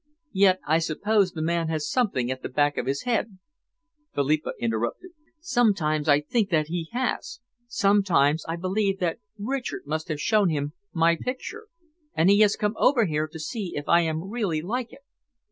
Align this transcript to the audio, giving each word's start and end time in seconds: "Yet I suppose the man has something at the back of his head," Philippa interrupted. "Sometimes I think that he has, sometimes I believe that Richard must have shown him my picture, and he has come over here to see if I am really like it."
"Yet 0.33 0.59
I 0.65 0.79
suppose 0.79 1.31
the 1.33 1.43
man 1.43 1.67
has 1.67 1.87
something 1.87 2.31
at 2.31 2.41
the 2.41 2.49
back 2.49 2.75
of 2.79 2.87
his 2.87 3.03
head," 3.03 3.37
Philippa 4.15 4.53
interrupted. 4.59 5.11
"Sometimes 5.39 6.09
I 6.09 6.21
think 6.21 6.49
that 6.49 6.69
he 6.69 6.89
has, 6.91 7.39
sometimes 7.67 8.43
I 8.47 8.55
believe 8.55 8.97
that 8.97 9.19
Richard 9.37 9.83
must 9.85 10.07
have 10.07 10.19
shown 10.19 10.49
him 10.49 10.73
my 10.91 11.15
picture, 11.15 11.67
and 12.15 12.31
he 12.31 12.39
has 12.39 12.55
come 12.55 12.73
over 12.77 13.05
here 13.05 13.27
to 13.27 13.39
see 13.39 13.73
if 13.75 13.87
I 13.87 14.01
am 14.01 14.31
really 14.31 14.63
like 14.63 14.91
it." 14.91 15.01